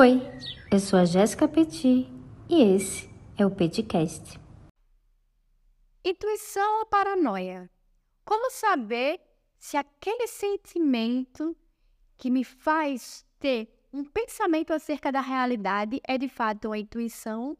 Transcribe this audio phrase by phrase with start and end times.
[0.00, 0.22] Oi,
[0.70, 2.08] eu sou a Jéssica Petit
[2.48, 4.38] e esse é o Petcast.
[6.04, 7.68] Intuição ou paranoia?
[8.24, 9.20] Como saber
[9.58, 11.56] se aquele sentimento
[12.16, 17.58] que me faz ter um pensamento acerca da realidade é de fato uma intuição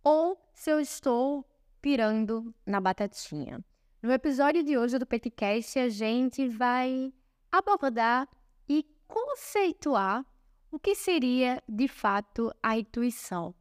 [0.00, 1.44] ou se eu estou
[1.82, 3.64] pirando na batatinha?
[4.00, 7.12] No episódio de hoje do Petcast, a gente vai
[7.50, 8.28] abordar
[8.68, 10.24] e conceituar
[10.70, 13.54] o que seria de fato a intuição.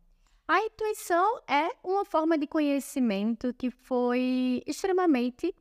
[0.48, 5.54] A intuição é uma forma de conhecimento que foi extremamente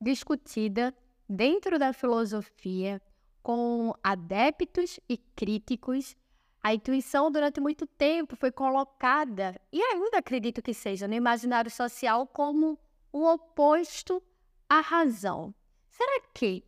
[0.00, 0.94] discutida
[1.28, 3.00] dentro da filosofia
[3.42, 6.16] com adeptos e críticos.
[6.62, 12.26] A intuição, durante muito tempo, foi colocada, e ainda acredito que seja, no imaginário social
[12.26, 12.78] como
[13.12, 14.22] o oposto
[14.68, 15.54] à razão.
[15.90, 16.64] Será que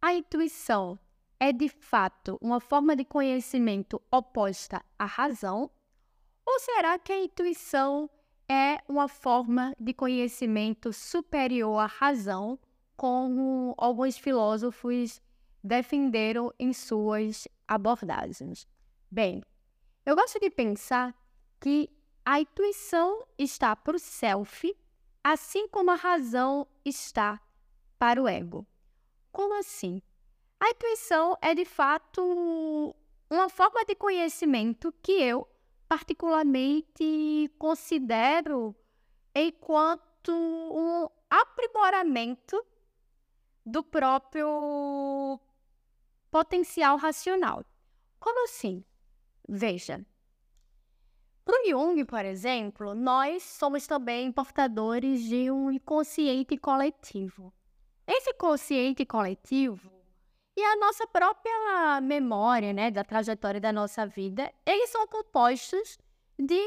[0.00, 0.98] a intuição
[1.40, 5.70] é de fato uma forma de conhecimento oposta à razão?
[6.44, 8.10] Ou será que a intuição
[8.48, 12.58] é uma forma de conhecimento superior à razão,
[12.96, 15.20] como alguns filósofos
[15.62, 18.66] defenderam em suas abordagens?
[19.10, 19.42] Bem,
[20.04, 21.14] eu gosto de pensar
[21.60, 21.90] que
[22.24, 24.74] a intuição está para o self,
[25.22, 27.40] assim como a razão está
[27.98, 28.66] para o ego.
[29.30, 30.02] Como assim?
[30.60, 32.94] A intuição é de fato
[33.30, 35.48] uma forma de conhecimento que eu
[35.88, 38.74] particularmente considero
[39.34, 42.62] enquanto um aprimoramento
[43.64, 45.40] do próprio
[46.30, 47.64] potencial racional.
[48.18, 48.84] Como assim?
[49.48, 50.04] Veja,
[51.44, 57.54] para Jung, por exemplo, nós somos também portadores de um inconsciente coletivo.
[58.06, 59.97] Esse consciente coletivo
[60.58, 65.96] e a nossa própria memória, né, da trajetória da nossa vida, eles são compostos
[66.36, 66.60] de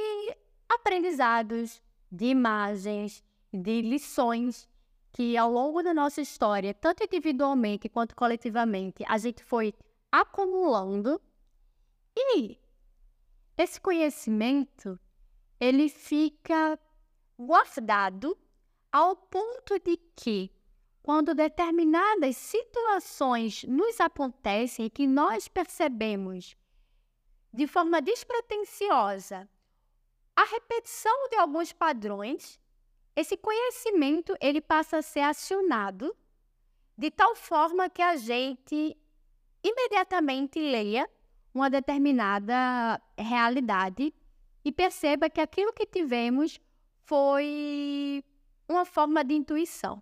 [0.70, 3.22] aprendizados, de imagens,
[3.54, 4.70] de lições
[5.12, 9.74] que ao longo da nossa história, tanto individualmente quanto coletivamente, a gente foi
[10.10, 11.20] acumulando.
[12.16, 12.58] E
[13.58, 14.98] esse conhecimento,
[15.60, 16.80] ele fica
[17.38, 18.38] guardado
[18.90, 20.50] ao ponto de que
[21.02, 26.56] quando determinadas situações nos acontecem que nós percebemos
[27.54, 29.50] de forma despretensiosa
[30.36, 32.60] a repetição de alguns padrões,
[33.16, 36.16] esse conhecimento ele passa a ser acionado
[36.98, 38.98] de tal forma que a gente
[39.64, 41.10] imediatamente leia
[41.54, 44.14] uma determinada realidade
[44.64, 46.60] e perceba que aquilo que tivemos
[47.04, 48.24] foi
[48.68, 50.02] uma forma de intuição.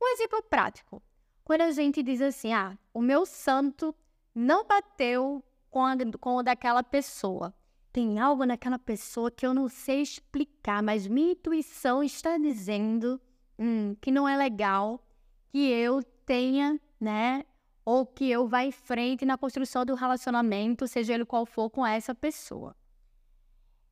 [0.00, 1.02] Um exemplo prático.
[1.44, 3.94] Quando a gente diz assim, ah, o meu santo
[4.34, 7.54] não bateu com, a, com o daquela pessoa.
[7.92, 13.20] Tem algo naquela pessoa que eu não sei explicar, mas minha intuição está dizendo
[13.58, 15.04] hum, que não é legal
[15.48, 17.44] que eu tenha, né?
[17.84, 21.84] Ou que eu vá em frente na construção do relacionamento, seja ele qual for, com
[21.84, 22.76] essa pessoa.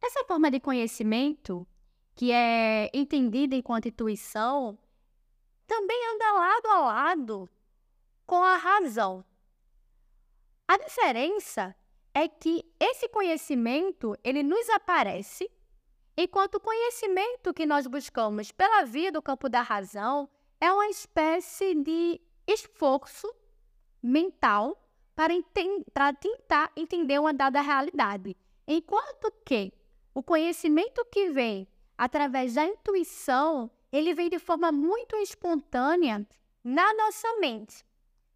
[0.00, 1.66] Essa forma de conhecimento,
[2.14, 4.78] que é entendida enquanto intuição,
[5.68, 7.50] também anda lado a lado
[8.26, 9.24] com a razão.
[10.66, 11.76] A diferença
[12.14, 15.48] é que esse conhecimento, ele nos aparece,
[16.16, 20.28] enquanto o conhecimento que nós buscamos pela via do campo da razão
[20.60, 23.32] é uma espécie de esforço
[24.02, 24.82] mental
[25.14, 25.34] para,
[25.92, 28.36] para tentar entender uma dada realidade.
[28.66, 29.72] Enquanto que
[30.14, 36.26] o conhecimento que vem através da intuição ele vem de forma muito espontânea
[36.62, 37.84] na nossa mente.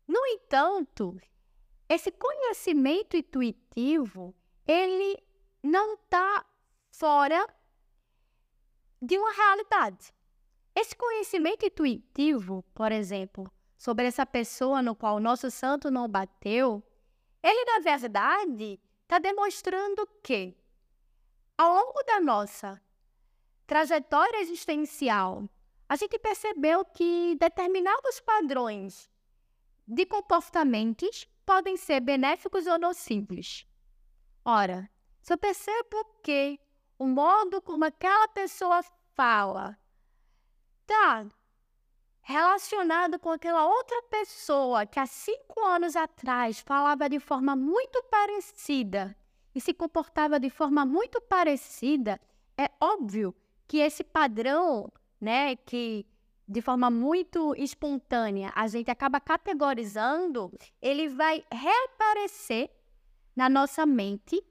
[0.06, 1.20] No entanto,
[1.88, 4.34] esse conhecimento intuitivo,
[4.66, 5.22] ele
[5.62, 6.44] não está
[6.90, 7.46] fora
[9.00, 10.12] de uma realidade.
[10.74, 16.82] Esse conhecimento intuitivo, por exemplo, sobre essa pessoa no qual nosso santo não bateu,
[17.42, 20.56] ele, na verdade, está demonstrando que,
[21.58, 22.80] ao longo da nossa
[23.72, 25.48] trajetória existencial,
[25.88, 29.10] a gente percebeu que determinados padrões
[29.88, 33.66] de comportamentos podem ser benéficos ou nocivos.
[34.44, 34.90] Ora,
[35.22, 36.60] se eu percebo que
[36.98, 38.82] o modo como aquela pessoa
[39.14, 39.78] fala
[40.82, 41.26] está
[42.20, 49.16] relacionado com aquela outra pessoa que há cinco anos atrás falava de forma muito parecida
[49.54, 52.20] e se comportava de forma muito parecida,
[52.58, 53.34] é óbvio
[53.72, 56.04] que esse padrão, né, que
[56.46, 60.52] de forma muito espontânea a gente acaba categorizando,
[60.82, 62.68] ele vai reaparecer
[63.34, 64.44] na nossa mente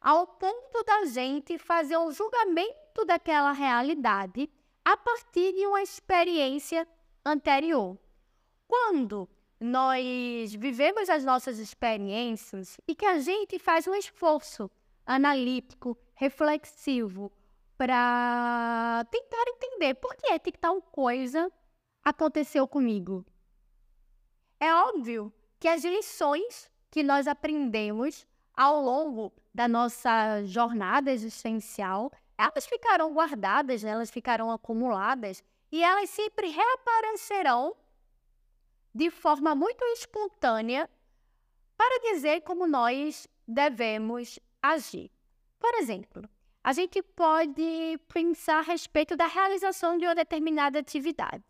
[0.00, 4.48] ao ponto da gente fazer um julgamento daquela realidade
[4.84, 6.86] a partir de uma experiência
[7.26, 7.98] anterior.
[8.68, 9.28] Quando
[9.58, 14.70] nós vivemos as nossas experiências e que a gente faz um esforço
[15.04, 17.32] analítico, reflexivo,
[17.78, 21.50] para tentar entender por que é que tal coisa
[22.04, 23.24] aconteceu comigo.
[24.58, 32.66] É óbvio que as lições que nós aprendemos ao longo da nossa jornada existencial, elas
[32.66, 37.76] ficarão guardadas, elas ficarão acumuladas e elas sempre reaparecerão
[38.92, 40.90] de forma muito espontânea
[41.76, 45.12] para dizer como nós devemos agir.
[45.60, 46.28] Por exemplo,
[46.62, 51.42] a gente pode pensar a respeito da realização de uma determinada atividade.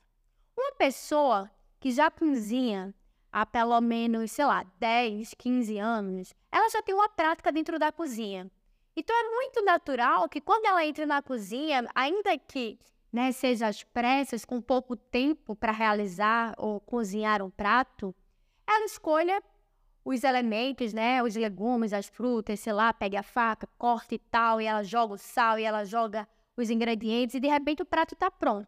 [0.56, 1.50] Uma pessoa
[1.80, 2.94] que já cozinha
[3.32, 7.92] há pelo menos, sei lá, 10, 15 anos, ela já tem uma prática dentro da
[7.92, 8.50] cozinha.
[8.96, 12.78] Então é muito natural que quando ela entra na cozinha, ainda que
[13.12, 18.14] né, seja às pressas, com pouco tempo para realizar ou cozinhar um prato,
[18.66, 19.42] ela escolha
[20.10, 24.58] os elementos, né, os legumes, as frutas, sei lá, pega a faca, corta e tal,
[24.58, 26.26] e ela joga o sal, e ela joga
[26.56, 28.66] os ingredientes, e de repente o prato está pronto.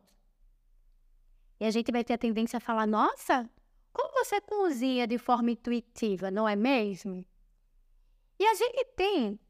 [1.59, 3.49] E a gente vai ter a tendência a falar: nossa,
[3.91, 7.25] como você cozinha de forma intuitiva, não é mesmo?
[8.39, 9.41] E a gente tem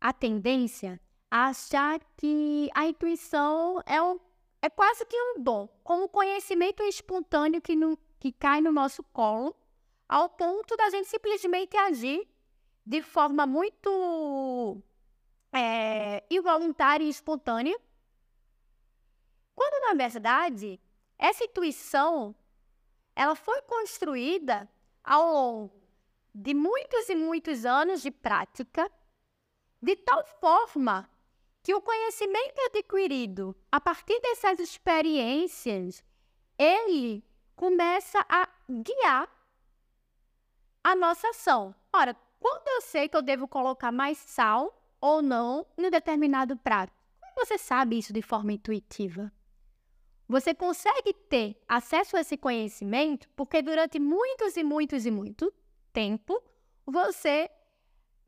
[0.00, 4.20] a tendência a achar que a intuição é, um,
[4.62, 9.56] é quase que um dom, como conhecimento espontâneo que, no, que cai no nosso colo,
[10.10, 12.28] ao ponto da gente simplesmente agir
[12.84, 14.82] de forma muito
[15.52, 17.78] é, involuntária e espontânea,
[19.54, 20.80] quando na verdade
[21.16, 22.34] essa intuição
[23.14, 24.68] ela foi construída
[25.04, 25.80] ao longo
[26.34, 28.90] de muitos e muitos anos de prática,
[29.80, 31.08] de tal forma
[31.62, 36.02] que o conhecimento adquirido a partir dessas experiências,
[36.58, 37.22] ele
[37.54, 39.39] começa a guiar
[40.82, 41.74] a nossa ação.
[41.92, 46.92] Ora, quando eu sei que eu devo colocar mais sal ou não em determinado prato?
[47.20, 49.32] Como você sabe isso de forma intuitiva?
[50.28, 55.52] Você consegue ter acesso a esse conhecimento porque durante muitos e muitos e muito
[55.92, 56.40] tempo
[56.86, 57.50] você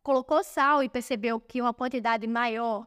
[0.02, 2.86] colocou sal e percebeu que uma quantidade maior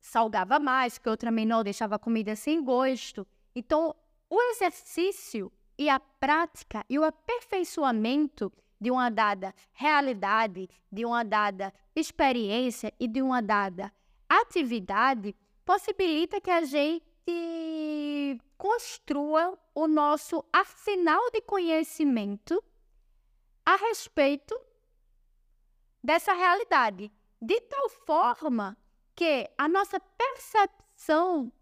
[0.00, 3.26] salgava mais, que outra menor deixava a comida sem gosto.
[3.54, 3.94] Então,
[4.28, 11.72] o exercício e a prática e o aperfeiçoamento de uma dada realidade, de uma dada
[11.94, 13.92] experiência e de uma dada
[14.28, 17.06] atividade possibilita que a gente
[18.58, 22.60] construa o nosso arsenal de conhecimento
[23.64, 24.60] a respeito
[26.02, 28.76] dessa realidade, de tal forma
[29.14, 31.52] que a nossa percepção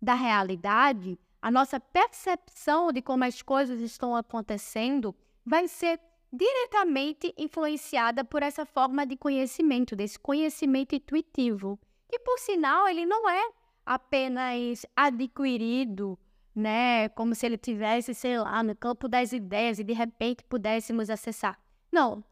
[0.00, 5.14] da realidade, a nossa percepção de como as coisas estão acontecendo,
[5.44, 6.00] vai ser
[6.32, 13.28] diretamente influenciada por essa forma de conhecimento, desse conhecimento intuitivo, que por sinal ele não
[13.28, 13.50] é
[13.84, 16.18] apenas adquirido,
[16.54, 17.08] né?
[17.10, 21.60] Como se ele tivesse, sei lá, no campo das ideias e de repente pudéssemos acessar.
[21.90, 22.24] Não.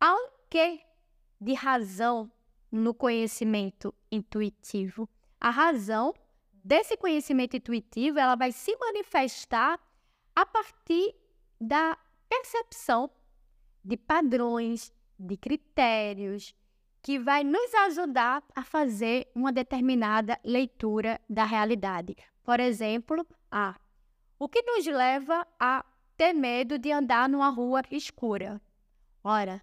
[0.00, 0.80] Há um quê
[1.40, 2.30] de razão
[2.72, 5.08] no conhecimento intuitivo.
[5.40, 6.12] A razão
[6.52, 9.78] desse conhecimento intuitivo, ela vai se manifestar
[10.34, 11.14] a partir
[11.60, 11.96] da
[12.28, 13.10] percepção
[13.84, 16.54] de padrões, de critérios,
[17.02, 22.16] que vai nos ajudar a fazer uma determinada leitura da realidade.
[22.42, 23.78] Por exemplo, a
[24.38, 25.84] o que nos leva a
[26.16, 28.60] ter medo de andar numa rua escura?
[29.22, 29.62] Ora,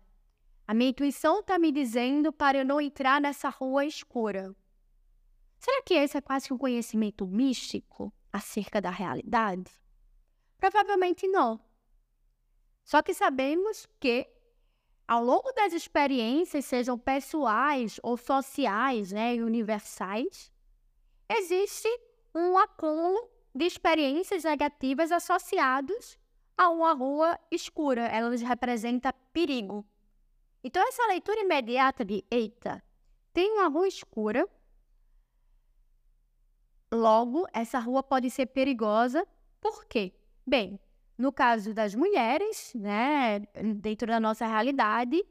[0.67, 4.55] a minha intuição está me dizendo para eu não entrar nessa rua escura.
[5.59, 9.71] Será que esse é quase um conhecimento místico acerca da realidade?
[10.57, 11.59] Provavelmente não.
[12.83, 14.27] Só que sabemos que
[15.07, 20.51] ao longo das experiências, sejam pessoais ou sociais, né, e universais,
[21.29, 21.89] existe
[22.33, 26.17] um acúmulo de experiências negativas associados
[26.57, 28.05] a uma rua escura.
[28.07, 29.85] Elas representam perigo.
[30.63, 32.81] Então, essa leitura imediata de eita,
[33.33, 34.47] tem uma rua escura,
[36.91, 39.27] logo, essa rua pode ser perigosa.
[39.59, 40.13] Por quê?
[40.45, 40.79] Bem,
[41.21, 43.39] no caso das mulheres, né,
[43.75, 45.23] dentro da nossa realidade,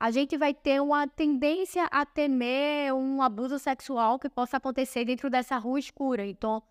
[0.00, 5.28] a gente vai ter uma tendência a temer um abuso sexual que possa acontecer dentro
[5.28, 6.24] dessa rua escura.
[6.26, 6.62] Então,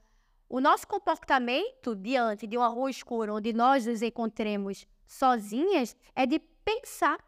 [0.50, 6.40] o nosso comportamento diante de uma rua escura onde nós nos encontremos sozinhas é de
[6.40, 7.20] pensar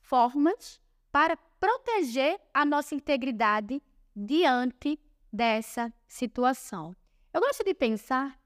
[0.00, 0.80] formas
[1.12, 3.80] para proteger a nossa integridade
[4.14, 4.98] diante
[5.32, 6.96] dessa situação.
[7.32, 8.39] Eu gosto de pensar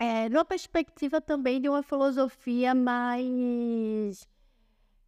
[0.00, 4.26] é, numa perspectiva também de uma filosofia mais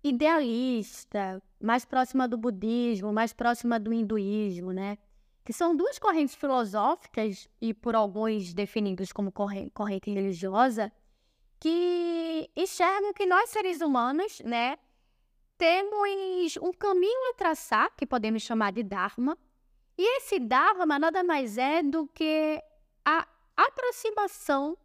[0.05, 4.99] idealista, mais próxima do budismo, mais próxima do hinduísmo, né?
[5.45, 10.93] Que são duas correntes filosóficas e por alguns definidos como corrente religiosa,
[11.59, 14.77] que enxergam que nós seres humanos, né,
[15.57, 19.39] temos um caminho a traçar, que podemos chamar de Dharma,
[19.97, 22.61] e esse Dharma nada mais é do que
[23.05, 24.77] a aproximação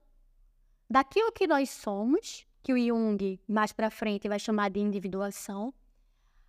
[0.90, 5.74] daquilo que nós somos, que o Jung mais para frente vai chamar de individuação,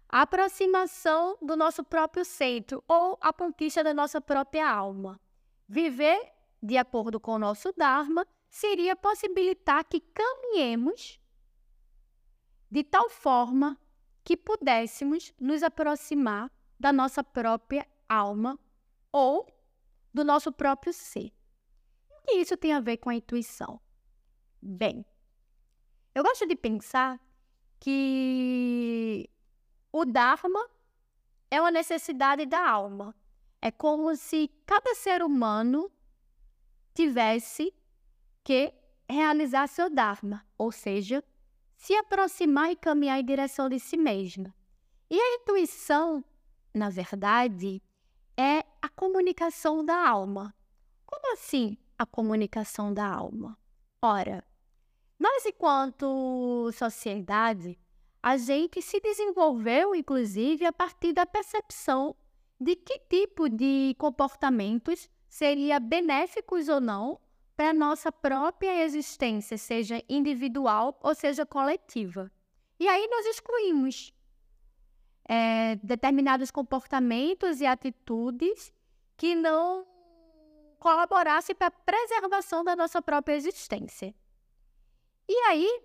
[0.08, 5.20] a aproximação do nosso próprio centro ou a conquista da nossa própria alma.
[5.68, 6.32] Viver
[6.62, 11.20] de acordo com o nosso Dharma seria possibilitar que caminhemos
[12.70, 13.78] de tal forma
[14.24, 18.58] que pudéssemos nos aproximar da nossa própria alma
[19.12, 19.46] ou
[20.12, 21.32] do nosso próprio ser.
[22.28, 23.80] Que isso tem a ver com a intuição?
[24.60, 25.02] Bem,
[26.14, 27.18] eu gosto de pensar
[27.80, 29.26] que
[29.90, 30.68] o Dharma
[31.50, 33.16] é uma necessidade da alma.
[33.62, 35.90] É como se cada ser humano
[36.92, 37.72] tivesse
[38.44, 38.74] que
[39.08, 41.24] realizar seu Dharma, ou seja,
[41.78, 44.54] se aproximar e caminhar em direção de si mesma.
[45.08, 46.22] E a intuição,
[46.74, 47.82] na verdade,
[48.36, 50.54] é a comunicação da alma.
[51.06, 53.58] Como assim a comunicação da alma?
[54.00, 54.44] Ora,
[55.18, 57.78] nós, enquanto sociedade,
[58.22, 62.14] a gente se desenvolveu, inclusive, a partir da percepção
[62.60, 67.20] de que tipo de comportamentos seria benéficos ou não
[67.56, 72.30] para nossa própria existência, seja individual ou seja coletiva.
[72.78, 74.14] E aí nós excluímos
[75.28, 78.72] é, determinados comportamentos e atitudes
[79.16, 79.84] que não
[80.78, 84.14] colaborassem para a preservação da nossa própria existência.
[85.28, 85.82] E aí,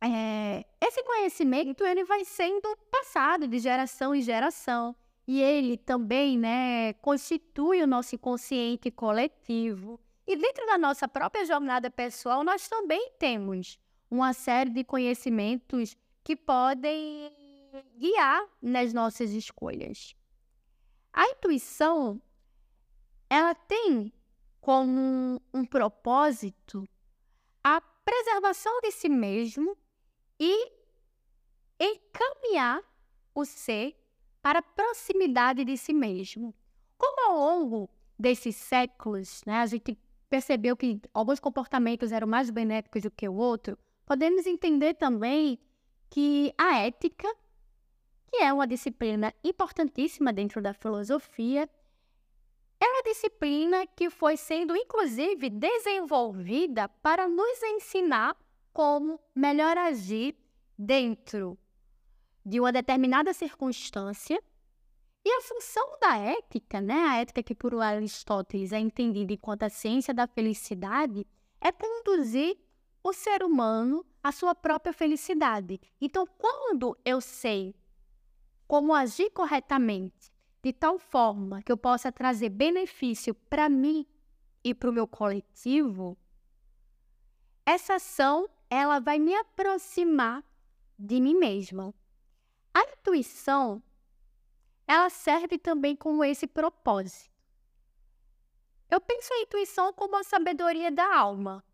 [0.00, 4.94] é, esse conhecimento ele vai sendo passado de geração em geração.
[5.26, 10.00] E ele também né, constitui o nosso inconsciente coletivo.
[10.26, 13.78] E dentro da nossa própria jornada pessoal, nós também temos
[14.10, 17.32] uma série de conhecimentos que podem
[17.98, 20.14] guiar nas nossas escolhas.
[21.12, 22.20] A intuição,
[23.28, 24.12] ela tem
[24.60, 26.88] como um propósito
[27.62, 29.76] a preservação de si mesmo
[30.38, 30.72] e
[31.78, 32.82] encaminhar
[33.34, 33.96] o ser
[34.40, 36.54] para a proximidade de si mesmo.
[36.96, 43.02] Como ao longo desses séculos, né, a gente percebeu que alguns comportamentos eram mais benéficos
[43.02, 45.58] do que o outro, podemos entender também
[46.10, 47.28] que a ética,
[48.30, 51.68] que é uma disciplina importantíssima dentro da filosofia,
[52.80, 58.36] é uma disciplina que foi sendo, inclusive, desenvolvida para nos ensinar
[58.72, 60.36] como melhor agir
[60.78, 61.58] dentro
[62.44, 64.42] de uma determinada circunstância
[65.24, 69.68] e a função da ética, né, a ética que por Aristóteles é entendida enquanto a
[69.68, 71.26] ciência da felicidade,
[71.60, 72.56] é conduzir
[73.02, 75.80] o ser humano à sua própria felicidade.
[76.00, 77.74] Então, quando eu sei
[78.68, 80.30] como agir corretamente,
[80.66, 84.04] de tal forma que eu possa trazer benefício para mim
[84.64, 86.18] e para o meu coletivo,
[87.64, 90.42] essa ação ela vai me aproximar
[90.98, 91.94] de mim mesma.
[92.74, 93.80] A intuição
[94.88, 97.30] ela serve também com esse propósito.
[98.90, 101.64] Eu penso a intuição como a sabedoria da alma,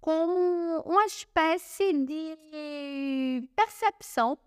[0.00, 4.38] como uma espécie de percepção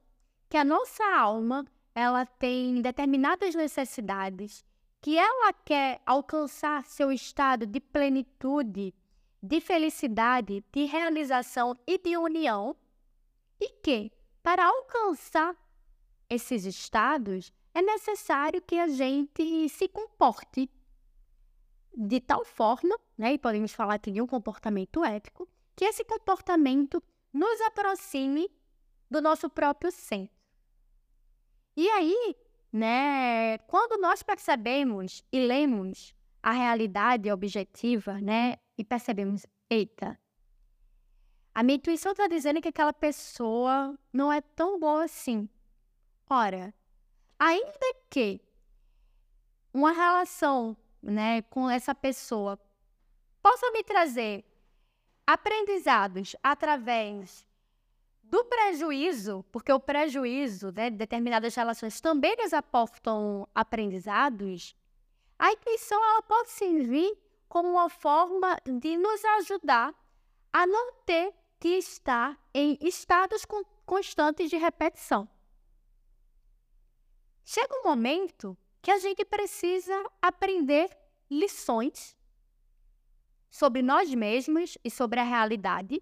[0.47, 4.63] que a nossa alma ela tem determinadas necessidades
[5.01, 8.93] que ela quer alcançar seu estado de plenitude,
[9.41, 12.75] de felicidade, de realização e de união,
[13.60, 14.12] e que,
[14.43, 15.55] para alcançar
[16.29, 20.69] esses estados, é necessário que a gente se comporte
[21.96, 27.01] de tal forma, né, e podemos falar de um comportamento ético, que esse comportamento
[27.34, 28.50] nos aproxime
[29.10, 30.38] do nosso próprio centro.
[31.79, 32.36] E aí,
[32.74, 40.19] né, quando nós percebemos e lemos a realidade objetiva, né, e percebemos, eita,
[41.55, 45.48] a minha intuição está dizendo que aquela pessoa não é tão boa assim.
[46.29, 46.74] Ora,
[47.39, 48.41] Ainda que
[49.74, 52.59] uma relação né, com essa pessoa
[53.41, 54.43] possa me trazer
[55.25, 57.48] aprendizados através
[58.29, 64.75] do prejuízo, porque o prejuízo né, de determinadas relações também nos aportam aprendizados,
[65.38, 67.17] a intuição ela pode servir
[67.48, 69.93] como uma forma de nos ajudar
[70.53, 73.45] a não ter que estar em estados
[73.86, 75.27] constantes de repetição.
[77.43, 80.95] Chega um momento que a gente precisa aprender
[81.29, 82.15] lições
[83.50, 86.01] sobre nós mesmos e sobre a realidade.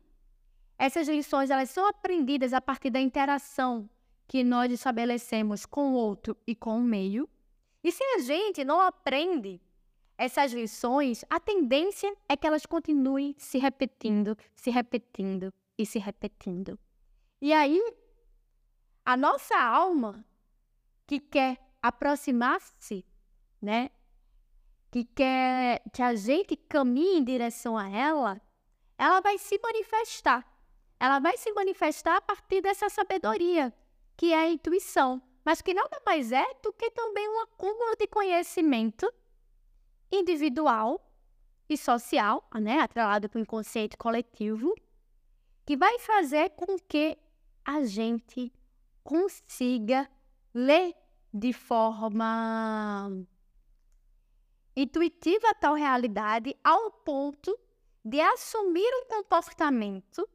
[0.77, 3.89] Essas lições elas são aprendidas a partir da interação
[4.27, 7.27] que nós estabelecemos com o outro e com o meio.
[7.83, 9.61] E se a gente não aprende
[10.17, 16.77] essas lições, a tendência é que elas continuem se repetindo, se repetindo e se repetindo.
[17.39, 17.81] E aí,
[19.05, 20.25] a nossa alma,
[21.05, 23.05] que quer aproximar-se,
[23.61, 23.89] né?
[24.91, 28.41] Que quer que a gente caminhe em direção a ela,
[28.97, 30.45] ela vai se manifestar.
[30.99, 33.73] Ela vai se manifestar a partir dessa sabedoria,
[34.15, 38.07] que é a intuição, mas que nada mais é do que também um acúmulo de
[38.07, 39.11] conhecimento
[40.11, 40.99] individual
[41.69, 44.73] e social, né, atrelado com o conceito coletivo,
[45.65, 47.17] que vai fazer com que
[47.63, 48.51] a gente
[49.03, 50.09] consiga
[50.53, 50.95] ler
[51.33, 53.11] de forma
[54.75, 57.57] intuitiva a tal realidade ao ponto
[58.03, 60.27] de assumir um comportamento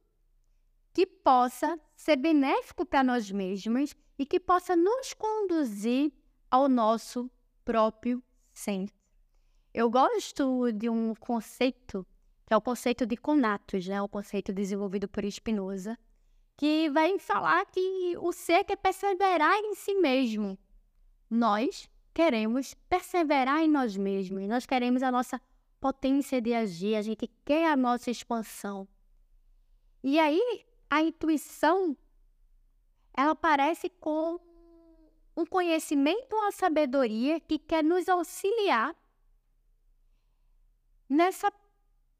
[0.92, 6.12] que possa ser benéfico para nós mesmos e que possa nos conduzir
[6.50, 7.30] ao nosso
[7.64, 8.22] próprio
[8.52, 8.94] centro.
[9.72, 12.06] Eu gosto de um conceito,
[12.46, 14.02] que é o conceito de conatos, né?
[14.02, 15.98] o conceito desenvolvido por Spinoza,
[16.56, 20.58] que vai falar que o ser quer perseverar em si mesmo.
[21.30, 25.40] Nós queremos perseverar em nós mesmos, nós queremos a nossa
[25.80, 28.86] potência de agir, a gente quer a nossa expansão.
[30.04, 31.96] E aí, a intuição,
[33.14, 34.38] ela parece com
[35.34, 38.94] um conhecimento, uma sabedoria que quer nos auxiliar
[41.08, 41.50] nessa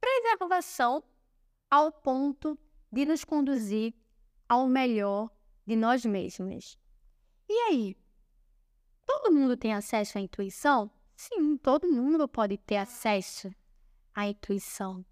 [0.00, 1.04] preservação
[1.70, 2.58] ao ponto
[2.90, 3.92] de nos conduzir
[4.48, 5.30] ao melhor
[5.66, 6.78] de nós mesmos.
[7.46, 7.94] E aí?
[9.04, 10.90] Todo mundo tem acesso à intuição?
[11.14, 13.54] Sim, todo mundo pode ter acesso
[14.14, 15.04] à intuição.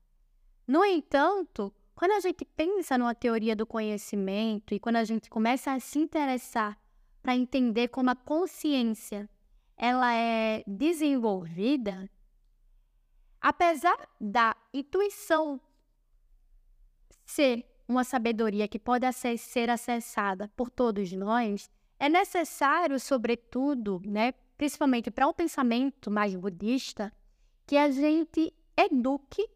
[0.67, 5.73] No entanto, quando a gente pensa numa teoria do conhecimento e quando a gente começa
[5.73, 6.79] a se interessar
[7.23, 9.29] para entender como a consciência
[9.77, 12.09] ela é desenvolvida,
[13.41, 15.59] Apesar da intuição
[17.25, 19.07] ser uma sabedoria que pode
[19.39, 27.13] ser acessada por todos nós, é necessário, sobretudo, né, principalmente para um pensamento mais budista,
[27.67, 29.49] que a gente eduque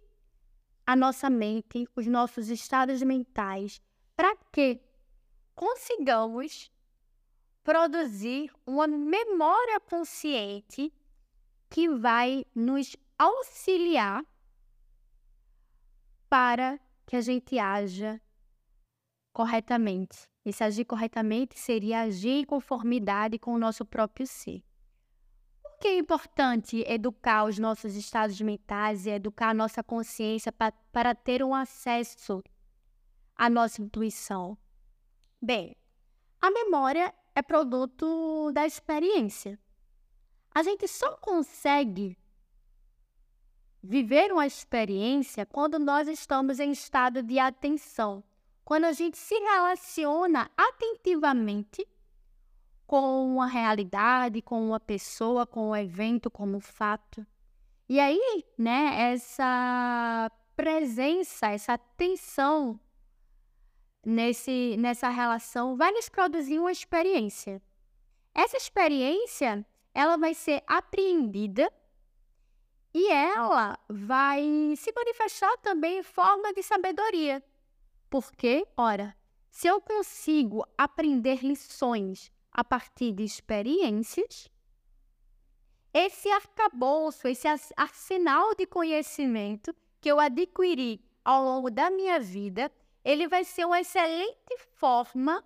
[0.87, 3.81] a nossa mente, os nossos estados mentais,
[4.17, 4.81] para que
[5.55, 6.71] consigamos
[7.63, 10.93] produzir uma memória consciente
[11.71, 14.25] que vai nos auxiliar
[16.29, 18.21] para que a gente haja
[19.33, 20.29] corretamente.
[20.45, 24.63] E se agir corretamente seria agir em conformidade com o nosso próprio ser.
[25.85, 31.15] Que é importante educar os nossos estados mentais e educar a nossa consciência para, para
[31.15, 32.43] ter um acesso
[33.37, 34.57] à nossa intuição?
[35.43, 35.77] Bem,
[36.41, 39.61] a memória é produto da experiência.
[40.55, 42.17] A gente só consegue
[43.83, 48.25] viver uma experiência quando nós estamos em estado de atenção,
[48.65, 51.87] quando a gente se relaciona atentivamente
[52.87, 57.27] com uma realidade, com uma pessoa, com um evento, como um fato.
[57.89, 62.79] E aí, né, essa presença, essa atenção
[64.05, 67.61] nesse, nessa relação vai nos produzir uma experiência.
[68.35, 71.73] Essa experiência, ela vai ser apreendida
[72.93, 74.43] e ela vai
[74.77, 77.43] se manifestar também em forma de sabedoria.
[78.09, 79.17] Porque, ora,
[79.51, 84.49] se eu consigo aprender lições a partir de experiências,
[85.93, 92.71] esse arcabouço, esse arsenal de conhecimento que eu adquiri ao longo da minha vida,
[93.05, 95.45] ele vai ser uma excelente forma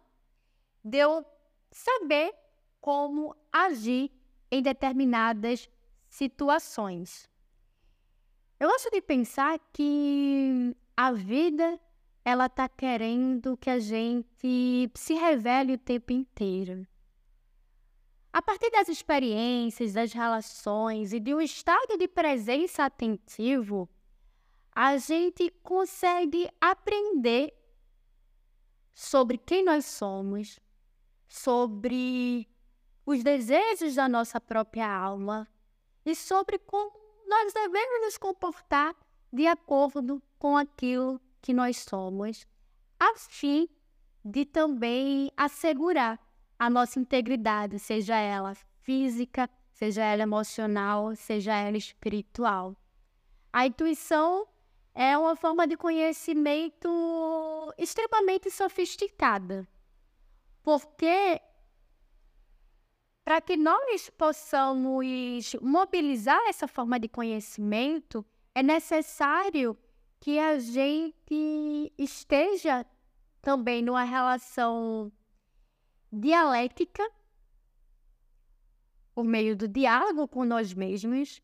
[0.85, 1.25] de eu
[1.71, 2.35] saber
[2.81, 4.11] como agir
[4.51, 5.69] em determinadas
[6.09, 7.29] situações.
[8.61, 11.81] Eu gosto de pensar que a vida
[12.25, 16.87] ela está querendo que a gente se revele o tempo inteiro.
[18.39, 23.89] A partir das experiências, das relações e de um estado de presença atentivo,
[24.71, 27.53] a gente consegue aprender
[28.95, 30.61] sobre quem nós somos,
[31.27, 32.49] sobre
[33.05, 35.49] os desejos da nossa própria alma
[36.07, 36.93] e sobre como
[37.27, 38.95] nós devemos nos comportar
[39.33, 42.47] de acordo com aquilo que nós somos,
[43.01, 43.69] a fim
[44.25, 46.21] de também assegurar
[46.59, 52.77] a nossa integridade, seja ela física, seja ela emocional, seja ela espiritual.
[53.53, 54.47] A intuição
[54.95, 56.89] é uma forma de conhecimento
[57.79, 59.67] extremamente sofisticada,
[60.63, 61.41] porque
[63.25, 69.77] para que nós possamos mobilizar essa forma de conhecimento, é necessário
[70.19, 72.87] que a gente esteja
[73.41, 75.13] também numa relação
[76.13, 77.09] dialética,
[79.15, 81.43] por meio do diálogo com nós mesmos,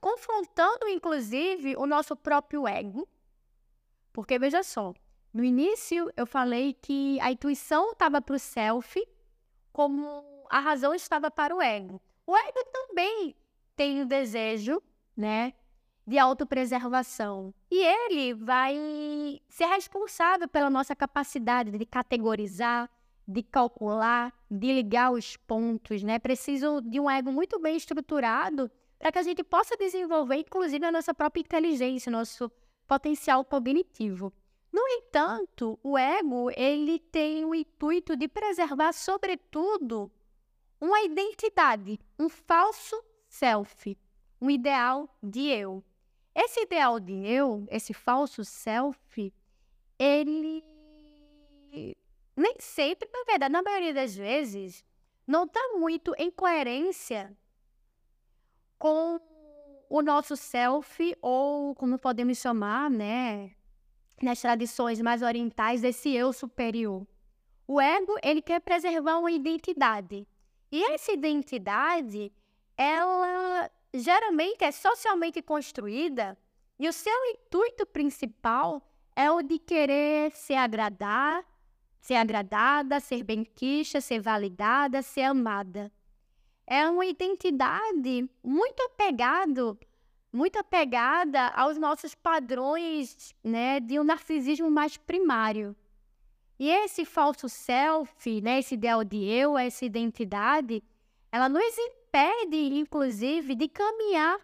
[0.00, 3.08] confrontando inclusive o nosso próprio ego.
[4.12, 4.94] Porque veja só,
[5.32, 9.06] no início eu falei que a intuição estava para o self,
[9.72, 12.00] como a razão estava para o ego.
[12.26, 13.34] O ego também
[13.74, 14.82] tem o desejo,
[15.16, 15.54] né,
[16.06, 17.54] de autopreservação.
[17.70, 22.90] E ele vai ser responsável pela nossa capacidade de categorizar,
[23.32, 26.18] de calcular, de ligar os pontos, né?
[26.18, 30.92] Preciso de um ego muito bem estruturado para que a gente possa desenvolver, inclusive, a
[30.92, 32.50] nossa própria inteligência, nosso
[32.86, 34.32] potencial cognitivo.
[34.72, 40.10] No entanto, o ego ele tem o intuito de preservar, sobretudo,
[40.80, 43.98] uma identidade, um falso self,
[44.40, 45.82] um ideal de eu.
[46.34, 49.32] Esse ideal de eu, esse falso self,
[49.98, 50.64] ele
[52.36, 54.84] nem sempre, na verdade, na maioria das vezes,
[55.26, 57.36] não está muito em coerência
[58.78, 59.20] com
[59.88, 63.52] o nosso self, ou como podemos chamar, né,
[64.22, 67.06] nas tradições mais orientais, desse eu superior.
[67.66, 70.26] O ego, ele quer preservar uma identidade.
[70.70, 72.32] E essa identidade,
[72.76, 76.36] ela geralmente é socialmente construída
[76.78, 78.82] e o seu intuito principal
[79.14, 81.44] é o de querer ser agradar,
[82.02, 85.90] ser agradada, ser benquista, ser validada, ser amada.
[86.66, 89.78] É uma identidade muito apegado,
[90.32, 95.76] muito apegada aos nossos padrões, né, de um narcisismo mais primário.
[96.58, 100.82] E esse falso self, né, esse ideal de eu, essa identidade,
[101.30, 104.40] ela nos impede, inclusive, de caminhar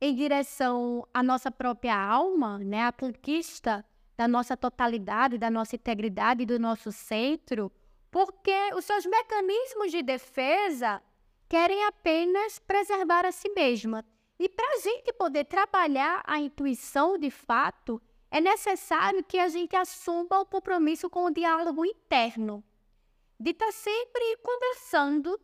[0.00, 2.86] em direção à nossa própria alma, né?
[2.86, 3.84] A conquista
[4.16, 7.70] da nossa totalidade, da nossa integridade, do nosso centro,
[8.10, 11.02] porque os seus mecanismos de defesa
[11.48, 14.04] querem apenas preservar a si mesma.
[14.38, 18.00] E para a gente poder trabalhar a intuição de fato,
[18.30, 22.64] é necessário que a gente assuma o compromisso com o diálogo interno,
[23.38, 25.40] de estar tá sempre conversando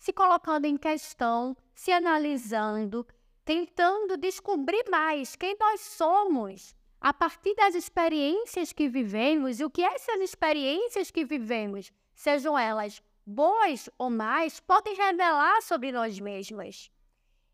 [0.00, 3.06] se colocando em questão, se analisando,
[3.44, 9.82] tentando descobrir mais quem nós somos a partir das experiências que vivemos e o que
[9.82, 16.90] essas experiências que vivemos, sejam elas boas ou mais, podem revelar sobre nós mesmas.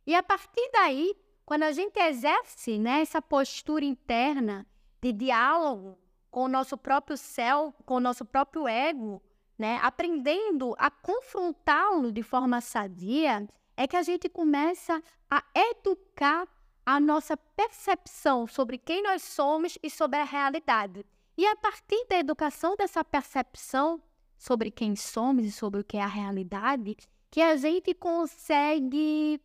[0.07, 4.67] E a partir daí, quando a gente exerce né, essa postura interna
[5.01, 5.97] de diálogo
[6.31, 9.23] com o nosso próprio céu, com o nosso próprio ego,
[9.57, 16.49] né, aprendendo a confrontá-lo de forma sadia, é que a gente começa a educar
[16.87, 21.05] a nossa percepção sobre quem nós somos e sobre a realidade.
[21.37, 24.01] E a partir da educação dessa percepção
[24.39, 26.97] sobre quem somos e sobre o que é a realidade,
[27.29, 29.41] que a gente consegue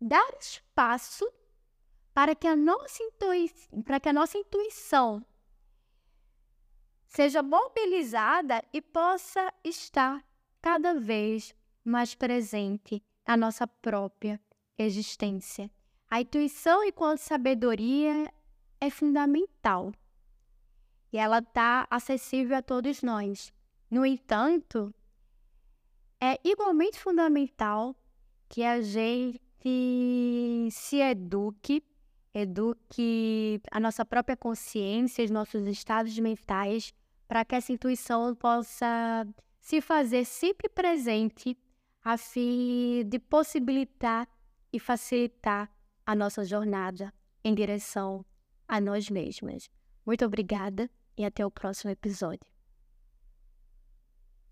[0.00, 1.24] dar espaço
[2.12, 3.50] para que a nossa, intui
[3.84, 5.24] para que a nossa intuição
[7.06, 10.24] seja mobilizada e possa estar
[10.60, 14.40] cada vez mais presente na nossa própria
[14.76, 15.70] existência.
[16.14, 18.32] A intuição enquanto sabedoria
[18.80, 19.92] é fundamental
[21.12, 23.52] e ela está acessível a todos nós.
[23.90, 24.94] No entanto,
[26.20, 27.96] é igualmente fundamental
[28.48, 29.40] que a gente
[30.70, 31.82] se eduque,
[32.32, 36.94] eduque a nossa própria consciência, os nossos estados mentais,
[37.26, 39.26] para que essa intuição possa
[39.58, 41.58] se fazer sempre presente,
[42.04, 44.28] a fim de possibilitar
[44.72, 45.73] e facilitar
[46.06, 47.12] a nossa jornada
[47.42, 48.24] em direção
[48.66, 49.70] a nós mesmas.
[50.04, 52.53] Muito obrigada e até o próximo episódio.